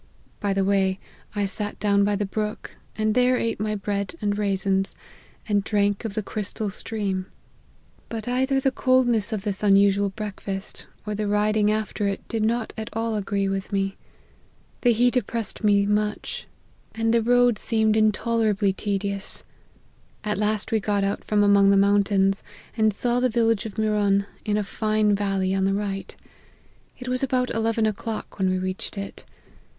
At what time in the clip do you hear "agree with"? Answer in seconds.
13.15-13.71